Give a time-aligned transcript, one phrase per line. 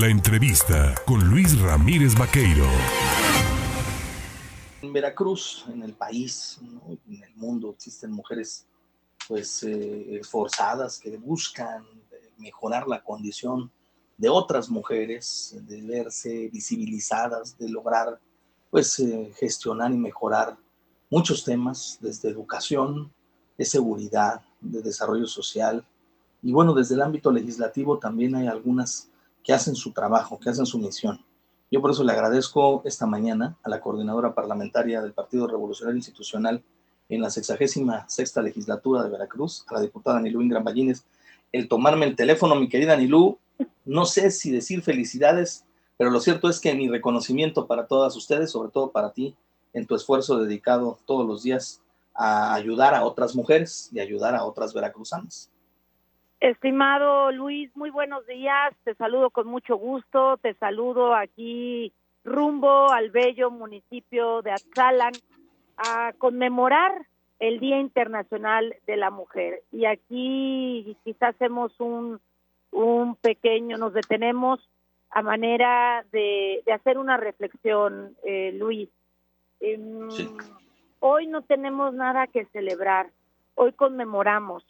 [0.00, 2.66] La entrevista con Luis Ramírez Vaqueiro.
[4.82, 6.58] En Veracruz, en el país,
[7.08, 8.66] en el mundo, existen mujeres
[9.28, 11.84] pues eh, esforzadas que buscan
[12.38, 13.70] mejorar la condición
[14.16, 18.18] de otras mujeres, de verse visibilizadas, de lograr
[18.72, 20.56] pues eh, gestionar y mejorar
[21.08, 23.12] muchos temas, desde educación,
[23.56, 25.86] de seguridad, de desarrollo social.
[26.42, 29.08] Y bueno, desde el ámbito legislativo también hay algunas
[29.44, 31.24] que hacen su trabajo, que hacen su misión.
[31.70, 36.62] Yo por eso le agradezco esta mañana a la coordinadora parlamentaria del Partido Revolucionario Institucional
[37.08, 41.04] en la 66 sexta legislatura de Veracruz, a la diputada Nilú Ingram Ballines,
[41.52, 43.38] el tomarme el teléfono, mi querida Nilú.
[43.84, 45.64] No sé si decir felicidades,
[45.98, 49.36] pero lo cierto es que mi reconocimiento para todas ustedes, sobre todo para ti,
[49.74, 51.82] en tu esfuerzo dedicado todos los días
[52.14, 55.50] a ayudar a otras mujeres y ayudar a otras veracruzanas.
[56.44, 58.74] Estimado Luis, muy buenos días.
[58.84, 60.36] Te saludo con mucho gusto.
[60.36, 61.90] Te saludo aquí
[62.22, 65.14] rumbo al bello municipio de Atzalan
[65.78, 67.06] a conmemorar
[67.38, 69.62] el Día Internacional de la Mujer.
[69.72, 72.20] Y aquí quizás hacemos un,
[72.72, 74.60] un pequeño, nos detenemos
[75.12, 78.90] a manera de, hacer una reflexión, eh, Luis.
[79.60, 80.10] Em,
[81.00, 83.08] hoy no tenemos nada que celebrar,
[83.54, 84.62] hoy conmemoramos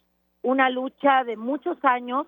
[0.45, 2.27] una lucha de muchos años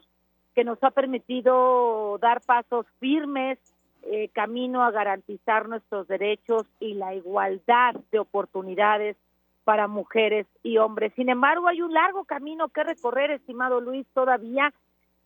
[0.54, 3.58] que nos ha permitido dar pasos firmes
[4.02, 9.16] eh, camino a garantizar nuestros derechos y la igualdad de oportunidades
[9.64, 11.12] para mujeres y hombres.
[11.14, 14.72] Sin embargo, hay un largo camino que recorrer, estimado Luis, todavía,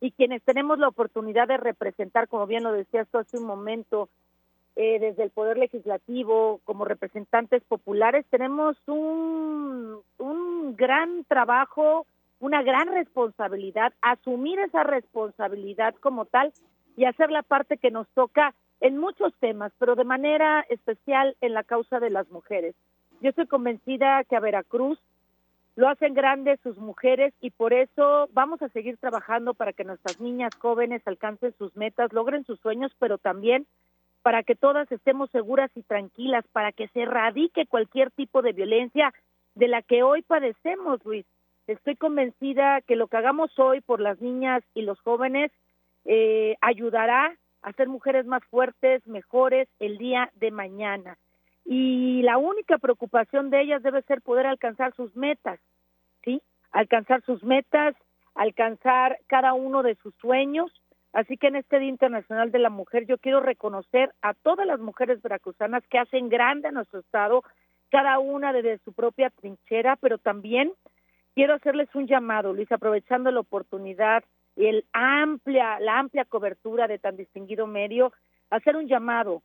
[0.00, 4.08] y quienes tenemos la oportunidad de representar, como bien lo decías tú hace un momento,
[4.77, 12.06] eh, desde el Poder Legislativo, como representantes populares, tenemos un, un gran trabajo,
[12.41, 16.52] una gran responsabilidad, asumir esa responsabilidad como tal
[16.97, 21.52] y hacer la parte que nos toca en muchos temas, pero de manera especial en
[21.52, 22.74] la causa de las mujeres.
[23.20, 24.98] Yo estoy convencida que a Veracruz
[25.76, 30.20] lo hacen grande sus mujeres y por eso vamos a seguir trabajando para que nuestras
[30.20, 33.66] niñas jóvenes alcancen sus metas, logren sus sueños, pero también
[34.22, 39.12] para que todas estemos seguras y tranquilas, para que se erradique cualquier tipo de violencia
[39.54, 41.26] de la que hoy padecemos, Luis.
[41.66, 45.53] Estoy convencida que lo que hagamos hoy por las niñas y los jóvenes
[46.04, 51.19] eh, ayudará a ser mujeres más fuertes, mejores el día de mañana.
[51.65, 55.60] Y la única preocupación de ellas debe ser poder alcanzar sus metas,
[56.25, 56.43] ¿sí?
[56.72, 57.94] Alcanzar sus metas,
[58.34, 60.72] alcanzar cada uno de sus sueños.
[61.12, 64.81] Así que en este Día Internacional de la Mujer yo quiero reconocer a todas las
[64.81, 67.43] mujeres veracruzanas que hacen grande a nuestro Estado,
[67.91, 70.72] cada una desde su propia trinchera, pero también
[71.34, 74.24] quiero hacerles un llamado, Luis, aprovechando la oportunidad
[74.56, 78.12] el amplia, la amplia cobertura de tan distinguido medio,
[78.50, 79.42] hacer un llamado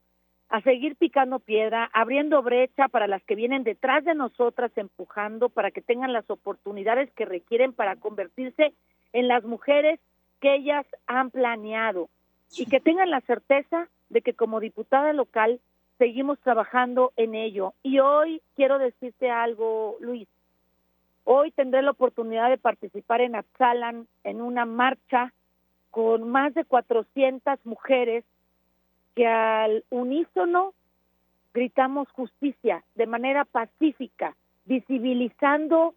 [0.49, 5.71] a seguir picando piedra, abriendo brecha para las que vienen detrás de nosotras, empujando para
[5.71, 8.73] que tengan las oportunidades que requieren para convertirse
[9.13, 9.99] en las mujeres
[10.41, 12.09] que ellas han planeado
[12.57, 15.59] y que tengan la certeza de que como diputada local
[15.97, 17.73] seguimos trabajando en ello.
[17.81, 20.27] Y hoy quiero decirte algo, Luis,
[21.27, 25.33] Hoy tendré la oportunidad de participar en Atzalan en una marcha
[25.89, 28.23] con más de 400 mujeres
[29.15, 30.73] que al unísono
[31.51, 35.95] gritamos justicia de manera pacífica, visibilizando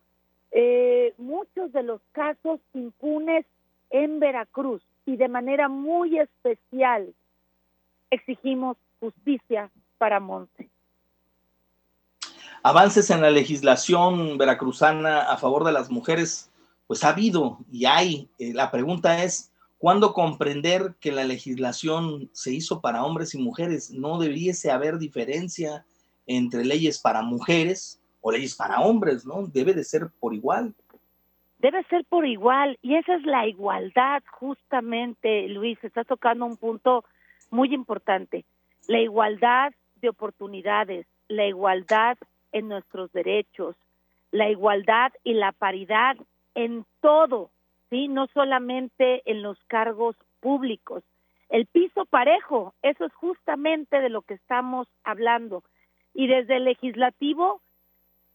[0.50, 3.44] eh, muchos de los casos impunes
[3.90, 4.82] en Veracruz.
[5.04, 7.12] Y de manera muy especial
[8.10, 10.70] exigimos justicia para Monte
[12.62, 16.50] avances en la legislación veracruzana a favor de las mujeres,
[16.86, 18.28] pues ha habido y hay.
[18.38, 23.90] Eh, la pregunta es, ¿cuándo comprender que la legislación se hizo para hombres y mujeres?
[23.90, 25.84] No debiese haber diferencia
[26.26, 29.46] entre leyes para mujeres o leyes para hombres, ¿no?
[29.46, 30.74] Debe de ser por igual.
[31.58, 37.04] Debe ser por igual y esa es la igualdad justamente, Luis, estás tocando un punto
[37.50, 38.44] muy importante.
[38.86, 42.16] La igualdad de oportunidades, la igualdad
[42.52, 43.76] en nuestros derechos,
[44.30, 46.16] la igualdad y la paridad
[46.54, 47.50] en todo,
[47.90, 48.08] ¿sí?
[48.08, 51.02] No solamente en los cargos públicos.
[51.48, 55.62] El piso parejo, eso es justamente de lo que estamos hablando.
[56.14, 57.60] Y desde el legislativo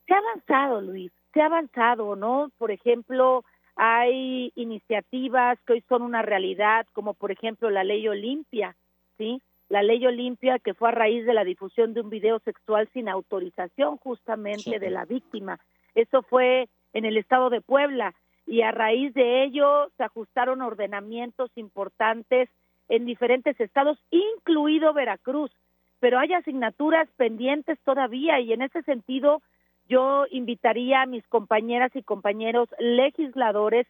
[0.08, 2.50] se ha avanzado, Luis, se ha avanzado, ¿no?
[2.58, 3.44] Por ejemplo,
[3.76, 8.76] hay iniciativas que hoy son una realidad, como por ejemplo la ley Olimpia,
[9.18, 9.42] ¿sí?
[9.70, 13.10] La ley Olimpia, que fue a raíz de la difusión de un video sexual sin
[13.10, 15.60] autorización justamente de la víctima.
[15.96, 18.14] Eso fue en el estado de Puebla
[18.46, 22.50] y a raíz de ello se ajustaron ordenamientos importantes
[22.90, 25.52] en diferentes estados, incluido Veracruz,
[26.00, 29.42] pero hay asignaturas pendientes todavía y en ese sentido
[29.88, 33.88] yo invitaría a mis compañeras y compañeros legisladores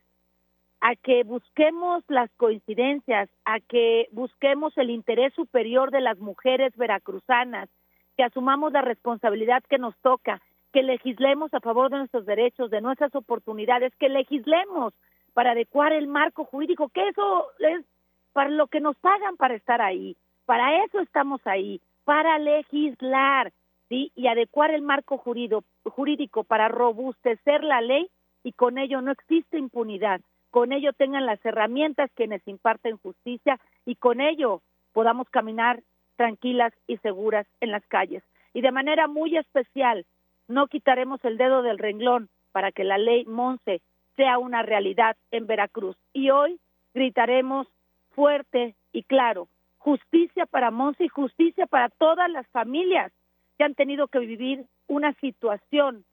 [0.85, 7.69] a que busquemos las coincidencias, a que busquemos el interés superior de las mujeres veracruzanas,
[8.17, 10.41] que asumamos la responsabilidad que nos toca,
[10.73, 14.93] que legislemos a favor de nuestros derechos, de nuestras oportunidades, que legislemos
[15.33, 17.85] para adecuar el marco jurídico, que eso es
[18.33, 23.53] para lo que nos pagan para estar ahí, para eso estamos ahí, para legislar,
[23.87, 24.11] ¿sí?
[24.15, 28.09] Y adecuar el marco jurídico, jurídico para robustecer la ley
[28.43, 30.19] y con ello no existe impunidad
[30.53, 34.61] con ello tengan las herramientas quienes imparten justicia y con ello
[34.91, 35.81] podamos caminar
[36.15, 38.21] tranquilas y seguras en las calles.
[38.53, 40.05] Y de manera muy especial,
[40.47, 43.81] no quitaremos el dedo del renglón para que la ley Monse
[44.15, 45.97] sea una realidad en Veracruz.
[46.13, 46.59] Y hoy
[46.93, 47.65] gritaremos
[48.11, 49.47] fuerte y claro,
[49.79, 53.11] justicia para Monse y justicia para todas las familias
[53.57, 56.05] que han tenido que vivir una situación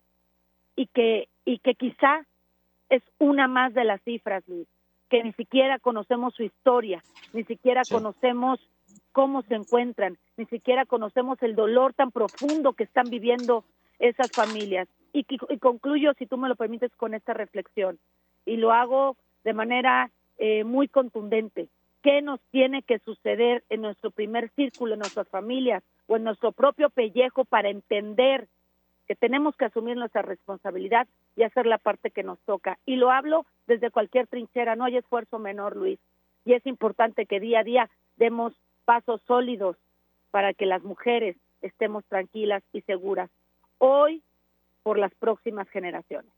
[0.77, 2.25] y que, y que quizá
[2.91, 4.67] es una más de las cifras, Luis,
[5.09, 7.03] que ni siquiera conocemos su historia,
[7.33, 8.61] ni siquiera conocemos
[9.13, 13.65] cómo se encuentran, ni siquiera conocemos el dolor tan profundo que están viviendo
[13.99, 14.89] esas familias.
[15.13, 17.99] Y, y concluyo, si tú me lo permites, con esta reflexión.
[18.45, 21.69] Y lo hago de manera eh, muy contundente.
[22.03, 26.53] ¿Qué nos tiene que suceder en nuestro primer círculo, en nuestras familias o en nuestro
[26.53, 28.49] propio pellejo para entender
[29.11, 32.79] que tenemos que asumir nuestra responsabilidad y hacer la parte que nos toca.
[32.87, 35.99] Y lo hablo desde cualquier trinchera, no hay esfuerzo menor, Luis.
[36.45, 38.53] Y es importante que día a día demos
[38.85, 39.77] pasos sólidos
[40.31, 43.29] para que las mujeres estemos tranquilas y seguras
[43.79, 44.23] hoy
[44.85, 46.31] por las próximas generaciones.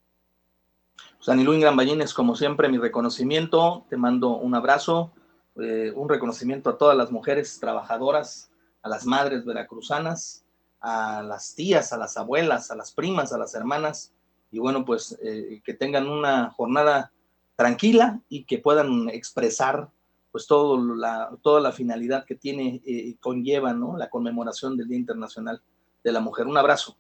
[1.21, 5.13] Sanilú Ingran Ballines, como siempre, mi reconocimiento, te mando un abrazo,
[5.57, 10.47] eh, un reconocimiento a todas las mujeres trabajadoras, a las madres veracruzanas,
[10.83, 14.13] a las tías, a las abuelas, a las primas, a las hermanas,
[14.51, 17.13] y bueno, pues eh, que tengan una jornada
[17.57, 19.89] tranquila y que puedan expresar
[20.31, 23.97] pues todo la, toda la finalidad que tiene y eh, conlleva ¿no?
[23.97, 25.63] la conmemoración del Día Internacional
[26.03, 26.47] de la Mujer.
[26.47, 26.97] Un abrazo.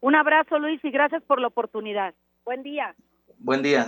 [0.00, 2.14] Un abrazo, Luis, y gracias por la oportunidad.
[2.44, 2.94] Buen día.
[3.38, 3.86] Buen día.